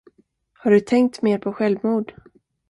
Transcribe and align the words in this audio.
Har 0.53 0.71
du 0.71 0.79
tänkt 0.79 1.21
mer 1.21 1.39
på 1.39 1.53
självmord? 1.53 2.13